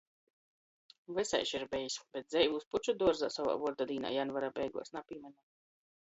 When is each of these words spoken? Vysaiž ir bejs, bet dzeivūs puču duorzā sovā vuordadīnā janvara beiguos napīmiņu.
Vysaiž 1.17 1.49
ir 1.57 1.65
bejs, 1.75 1.97
bet 2.15 2.25
dzeivūs 2.35 2.65
puču 2.75 2.95
duorzā 3.03 3.29
sovā 3.35 3.53
vuordadīnā 3.65 4.13
janvara 4.15 4.49
beiguos 4.55 4.91
napīmiņu. 4.97 5.37